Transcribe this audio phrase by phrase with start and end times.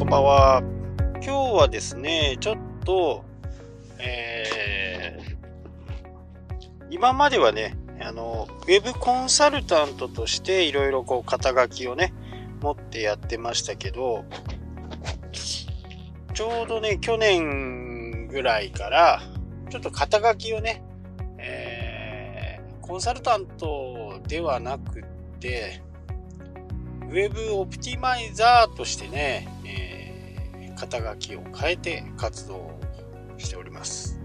[0.00, 0.62] こんばんは。
[1.16, 3.22] 今日はですね、ちょっと、
[3.98, 5.36] えー、
[6.88, 12.14] 今まではね、あの、ウェブコンサルタントとしていろいろこう肩書きをね、
[12.62, 14.24] 持ってやってましたけど、
[16.32, 19.20] ちょうどね、去年ぐらいから、
[19.68, 20.82] ちょっと肩書きをね、
[21.36, 25.04] えー、コンサルタントではなく
[25.40, 25.82] て、
[27.10, 29.89] ウェブオプティマイザーとしてね、えー、
[30.80, 32.70] 肩書きを変えて活動
[33.36, 34.18] しております。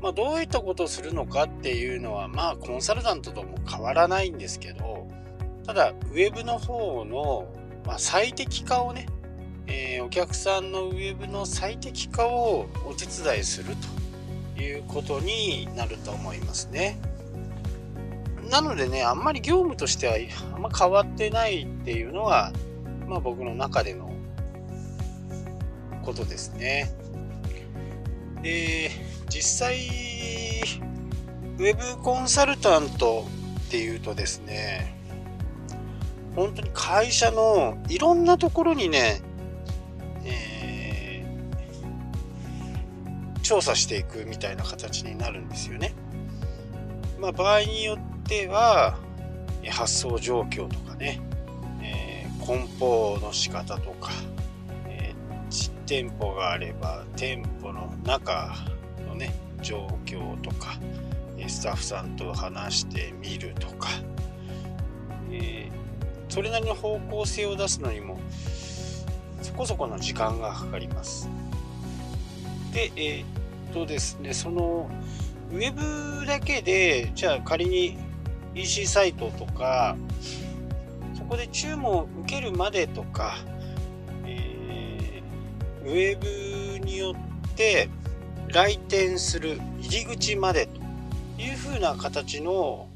[0.00, 5.08] まあ、どういったことをするのかっていうのは、まあ、コンサルタントとも変わらないんですけど、
[5.64, 7.46] ただ、ウェブの方の、
[7.86, 9.06] まあ、最適化をね、
[9.68, 13.76] えー、お客さんのウェブの最適化をお手伝いする
[14.56, 16.98] ということになると思いますね。
[18.50, 20.14] なのでね、あんまり業務としては
[20.54, 22.52] あんま変わってないっていうのは、
[23.06, 24.11] まあ僕の中での
[26.02, 26.92] ことですね。
[28.42, 28.90] で、
[29.28, 29.78] 実際、
[31.58, 33.26] ウェブコンサルタント
[33.68, 34.94] っていうとですね、
[36.34, 39.22] 本当に会社のいろんなところにね、
[43.42, 45.94] 調査していくみたいな形になるんですよね。
[47.20, 48.96] まあ場合によっては
[49.70, 51.20] 発送状況とかね、
[51.82, 54.10] えー、梱包の仕方とか、
[55.82, 58.54] 店舗があれば店舗の中
[59.06, 60.78] のね状況とか
[61.48, 63.88] スタッフさんと話してみるとか、
[65.30, 68.18] えー、それなりの方向性を出すのにも
[69.42, 71.28] そこそこの時間がかかります。
[72.72, 74.88] で、えー、っとですね、その
[75.50, 77.98] ウェブだけで、じゃあ仮に
[78.54, 79.96] EC サイトとか、
[81.14, 83.36] そこで注文を受けるまでとか、
[85.84, 87.88] ウェブによって
[88.48, 90.80] 来店する入り口までと
[91.40, 92.88] いう風な形の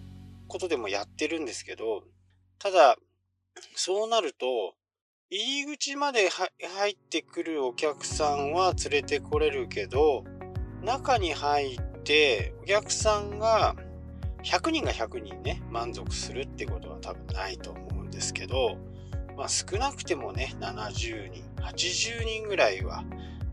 [0.49, 2.05] ことでもやってるんですけど、
[2.59, 2.97] ただ、
[3.75, 4.75] そうなると、
[5.31, 10.25] 入り口まで入ってくるお客さんは連れてこれるけど、
[10.83, 13.75] 中に入ってお客さんが
[14.45, 18.79] 100人が100人ね、満足するってことは多分ないと思うんですけど、
[19.37, 23.05] まあ少なくてもね、70人、80人ぐらいは、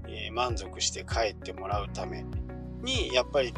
[0.07, 2.25] えー、満足して帰ってもらうため
[2.81, 3.53] に、やっぱり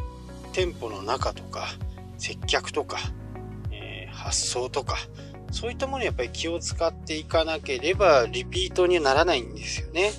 [0.54, 1.68] 店舗の中とか、
[2.18, 2.98] 接客とか、
[3.72, 4.98] えー、発送とか、
[5.52, 10.12] そういったものにやっぱり気を使っていかなければリピートにならないんですよね。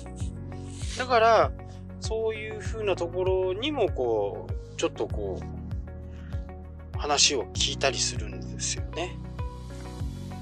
[0.97, 1.51] だから、
[1.99, 9.17] そういう風なところにもこう、ちょっとこう、話を聞いたりするんですよね。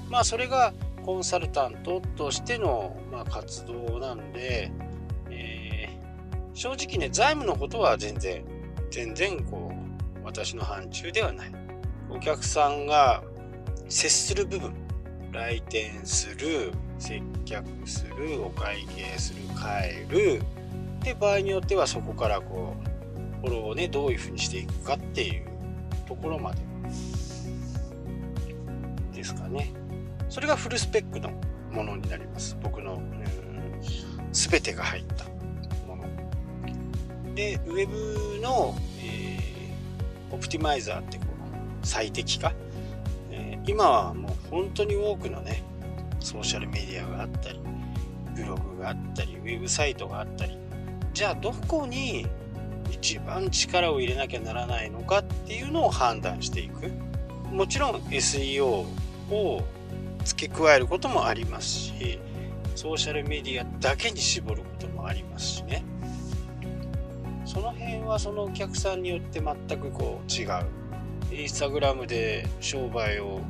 [0.08, 0.72] まあそれが
[1.06, 4.72] コンサルタントとしての、まあ、活動なんで、
[5.30, 8.44] えー、正直ね財務のことは全然
[8.90, 11.52] 全然こう私の範疇ではない。
[12.10, 13.22] お客さんが
[13.88, 14.74] 接する部分
[15.32, 20.42] 来店する接客するお会計する帰る
[21.02, 22.74] で場合によってはそこからこ
[23.44, 25.46] うフォローをねどういうふうにしていくかっていう
[26.08, 26.62] ところまで
[29.14, 29.85] ですかね。
[30.28, 31.30] それがフルスペックの
[31.70, 32.56] ものになります。
[32.62, 33.00] 僕の
[34.32, 35.24] 全てが入った
[35.86, 37.34] もの。
[37.34, 42.52] で、ウェブの、えー、オプティマイザーってこう最適化、
[43.30, 45.62] えー、今はもう本当に多くのね、
[46.20, 47.60] ソーシャルメディアがあったり、
[48.34, 50.58] ブログがあったり、ウェブサイトがあったり、
[51.14, 52.26] じゃあどこに
[52.90, 56.90] 一番力を入れなきゃならないのかっていうのを判断していく
[57.50, 58.84] もちろん SEO
[59.30, 59.64] を
[60.26, 62.18] 付け加えることもありますし
[62.74, 65.82] ソーシャルメディアだけに絞ることもありますしね。
[67.46, 70.66] その辺はそのお客さんによって全くこう違う。
[71.32, 73.40] インスタグラムで商売を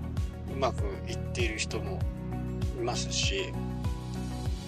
[0.52, 1.99] うまくいっている人も
[2.79, 3.52] いますし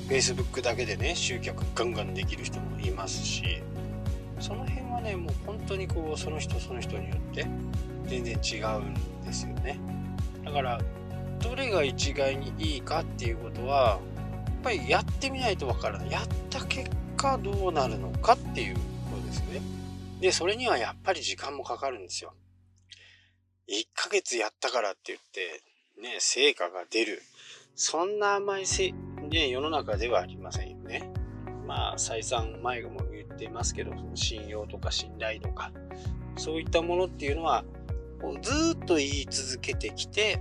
[0.09, 3.63] Facebook だけでね集客ガンガンできる人もいますし
[4.41, 7.47] その辺はねもう本当にこうその人その人によって
[8.07, 8.95] 全然違うん
[9.25, 9.79] ですよね。
[10.45, 10.81] だから
[11.41, 14.01] どれが一概にいいかっていうことは
[14.47, 16.11] やっぱりやってみないとわからない。
[16.11, 18.81] やった結果どうなるのかっていうこ
[19.21, 19.61] とですね。
[20.21, 22.35] でそれにはやっぱり時間もかかるんですよ。
[23.69, 25.63] 1ヶ月やったからって言って
[26.01, 27.23] ね成果が出る。
[27.81, 28.93] そんな甘いせ、
[29.31, 31.13] ね、世の中ではありませんよね。
[31.65, 35.71] まあ再三前も言ってますけど、その信用とか信頼とか、
[36.37, 37.65] そういったものっていうのは、
[38.43, 40.41] ずっと言い続けてきて、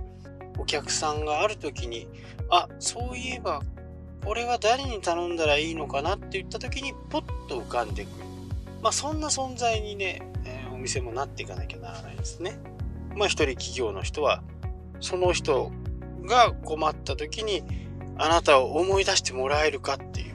[0.58, 2.08] お客さんがある時に、
[2.50, 3.62] あ、そういえば
[4.26, 8.24] 俺は誰に頼んだらいいのかなって言った時にポッと浮かんでくる。
[8.82, 12.58] まあそんな存在にね、えー、お店もなっていかなきゃならないですね。
[13.14, 14.42] まあ一人企業の人は
[15.00, 15.72] その人
[16.24, 17.62] が困った時に
[18.18, 20.34] あなたを思い出してもらえるかっていう。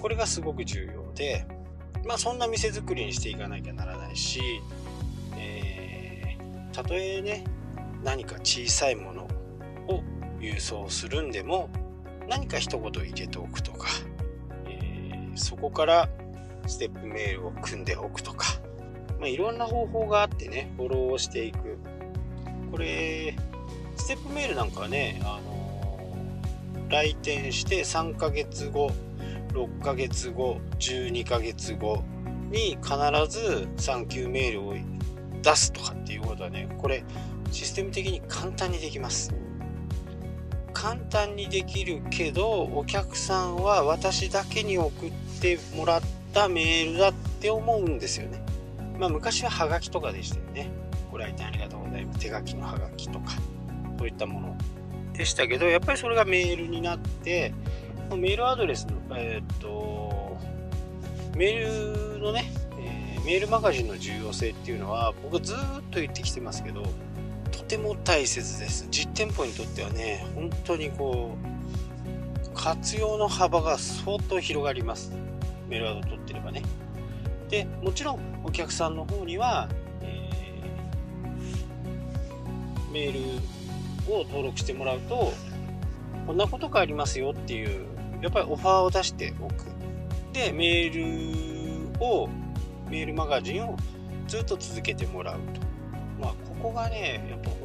[0.00, 1.46] これがすごく重要で
[2.06, 4.40] まあそんな店作りにしていかなきゃならないし、
[5.36, 7.44] えー、たとえね
[8.04, 9.22] 何か小さいもの
[9.88, 10.02] を
[10.40, 11.68] 郵送するんでも
[12.28, 13.88] 何か一言入れておくとか、
[14.66, 16.08] えー、そこから
[16.66, 18.60] ステップメールを組んでおくとか、
[19.18, 21.78] まあ、いろんな方法があってねフォローをしていく。
[22.70, 23.34] これ
[23.96, 28.92] ステップメールなんかはね、あのー、来店して3ヶ月後
[29.52, 32.02] 6ヶ月後12ヶ月後
[32.50, 32.96] に必
[33.28, 34.74] ず産休メールを
[35.42, 37.04] 出すとかっていうことはねこれ
[37.50, 39.34] システム的に簡単にできます。
[40.72, 46.00] 簡単にできるけどお客さんは私だけに送ってもらっ
[46.32, 48.42] たメールだって思うんですよね。
[48.98, 50.70] まあ昔はハガキとかでしたよね。
[51.10, 52.20] ご来店ありがとうございます。
[52.20, 53.32] 手書きのハガキとか
[53.98, 54.56] そういったもの
[55.12, 57.52] でしたけどやっぱりそれがメールになって
[58.10, 60.38] メールアドレスのえー、っと
[61.36, 65.56] メールのね、えー、メールマガジンの重要性っていうのは僕ずっ
[65.90, 66.82] と言ってきてますけど
[67.70, 68.88] ても大切です。
[68.90, 71.36] 実店舗にとってはね本当にこ
[72.44, 75.12] う活用の幅が相当広がります。
[75.68, 76.62] メールアドを取ってればね。
[77.48, 79.68] でもちろんお客さんの方には、
[80.02, 83.12] えー、メー
[84.08, 85.32] ルを登録してもらうと
[86.26, 87.86] こんなことがありますよっていう
[88.20, 89.66] やっぱりオファーを出しておく。
[90.32, 92.28] でメールを
[92.88, 93.76] メールマガジンを
[94.26, 95.60] ずっと続けてもらうと。
[96.20, 97.59] まあここがねやっぱ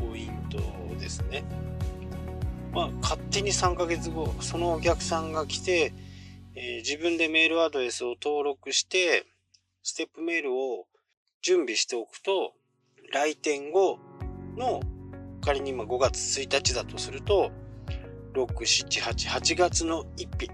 [0.00, 0.58] ポイント
[0.98, 1.44] ですね
[2.72, 5.92] まあ勝手に3ヶ月後そのお客さんが来て、
[6.54, 9.26] えー、自分でメールアドレスを登録して
[9.82, 10.86] ステップメールを
[11.42, 12.52] 準備しておくと
[13.12, 13.98] 来店後
[14.56, 14.80] の
[15.40, 17.50] 仮に今5月1日だとすると
[18.34, 20.50] 6、7、8、8月の1日。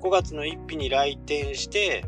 [0.00, 2.04] 5月の1日に来店して、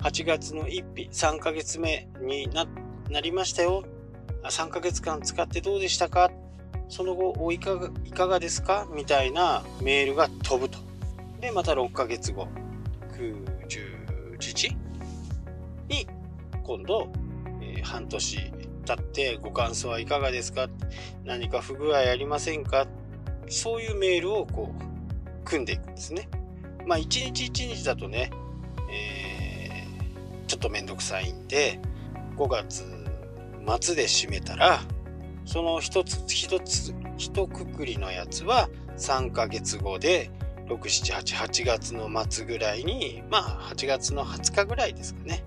[0.00, 3.84] 8月の1日、3ヶ月目になりましたよ。
[4.44, 6.30] 3ヶ月間使ってどうでしたか？
[6.88, 8.86] その後おいかがいかがですか？
[8.92, 10.78] みたいなメールが飛ぶと。
[11.40, 12.48] で、また6ヶ月後、
[13.16, 14.76] 9、10、11
[15.88, 16.06] に
[16.62, 17.08] 今度、
[17.60, 18.52] えー、半年
[18.84, 20.68] 経ってご感想はいかがですか？
[21.24, 22.86] 何か不具合ありませんか？
[23.48, 26.28] そういうメールをこう組んでいくんですね。
[26.86, 28.30] まあ一日一日だとね、
[28.90, 31.78] えー、ちょっとめんどくさいんで
[32.36, 32.84] 5月
[33.66, 34.80] 末で締めたら
[35.44, 40.30] その一つ一つ一括りのやつは3ヶ月後で
[40.68, 45.44] 6788月の末ぐらいにまあ8月の20日ぐらいですかね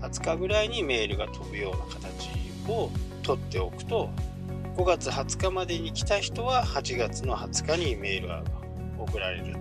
[0.00, 2.30] 20日ぐらいにメールが飛ぶような形
[2.68, 2.90] を
[3.22, 4.10] 取っておくと
[4.76, 8.42] 5月20日までに来た人は8月の20日にメールが
[8.98, 9.56] 送られる。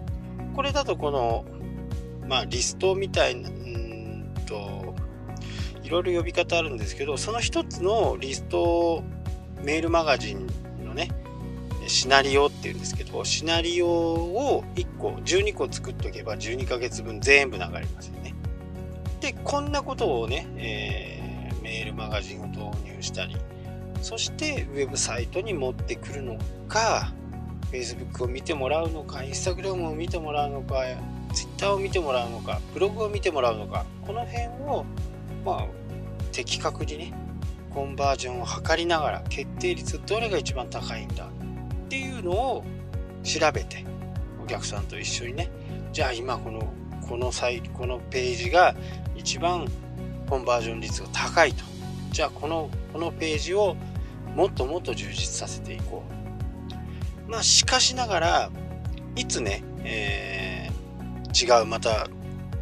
[0.53, 1.45] これだとこの、
[2.27, 4.84] まあリストみたいな、うんと、
[5.85, 9.03] いろいろ呼び方あるんですけど、その一つのリスト
[9.61, 10.47] メールマガジン
[10.83, 11.09] のね、
[11.87, 18.33] シナリオっていうんですけど、シナリオを1個、12個作っとけば12ヶ月分全部流れますよね。
[19.21, 23.37] で、こんなことをね、えー、メールマガジンを導入したり、
[24.01, 26.37] そしてウェブサイトに持ってくるの
[26.67, 27.11] か
[27.71, 30.83] Facebook を見てもらうのか Instagram を見てもらうのか
[31.33, 34.85] Twitter を見てもらうのかブログを見てもらうのかこの辺を
[35.45, 35.67] まあ
[36.31, 37.13] 的確にね
[37.73, 42.63] コンバージョンを測りながら決定率どれが一番高いんだっていうのを
[43.23, 43.85] 調べて
[44.43, 45.49] お客さんと一緒にね
[45.93, 46.73] じゃあ今この
[47.07, 48.75] このサイトこのページが
[49.15, 49.67] 一番
[50.29, 51.63] コンバージョン率が高いと
[52.11, 53.75] じゃあこのこのページを
[54.35, 56.03] もっともっと充実させていこ
[57.27, 57.31] う。
[57.31, 58.51] まあ、しかしながら、
[59.15, 62.07] いつね、えー、違うまた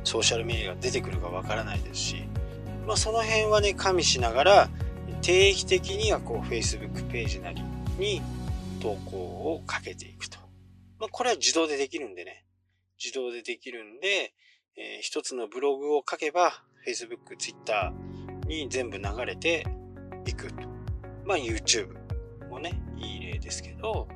[0.03, 2.23] ソーシャルメディアが出てくるかわからないですし、
[2.85, 4.69] まあ、その辺はね、加味しながら、
[5.21, 7.61] 定期的にはこう、Facebook ページなり
[7.97, 8.21] に
[8.81, 10.37] 投稿をかけていくと。
[10.99, 12.45] まあ、これは自動でできるんでね、
[13.03, 14.33] 自動でできるんで、
[14.75, 17.93] えー、一つのブログを書けば、Facebook、Twitter
[18.47, 19.65] に全部流れて
[20.25, 20.63] いくと。
[21.25, 21.89] まあ YouTube
[22.49, 24.07] もね、いい例ですけど、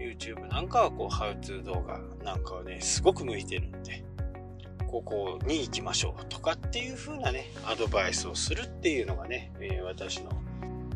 [0.00, 4.04] YouTube なんかはこう、ハウツー動画なんかはね、すごく向いてるんで、
[4.88, 10.30] ここに行きましょうとかっていう風なね、アドバイスをするっていうのがね、えー、私の、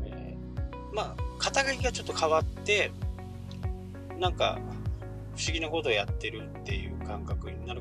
[0.06, 2.90] えー、まあ、肩書きがちょっと変わって、
[4.18, 4.58] なんか、
[5.36, 7.76] 不思議なことをやってるっていう感覚になっ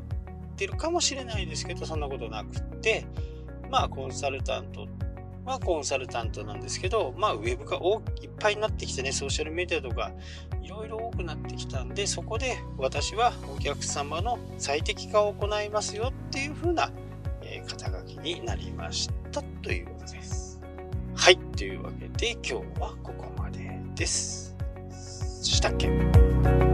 [0.55, 3.05] てるかもしれないですけどそんなことなくって
[3.69, 5.10] まあコンサルタントって
[5.45, 7.77] はコンサルタントなんですけどまあウェブが
[8.21, 10.11] いっぱいになってきてねソーシャルメディアとか
[10.61, 16.91] いろいろ多くなってきたんでそこで私はお客様の最適化を行いますよっていう風な、
[17.41, 20.61] えー、肩書きになりましたということです。
[21.15, 21.37] はい。
[21.57, 24.55] というわけで今日はここまでです。
[25.43, 26.70] したっけ？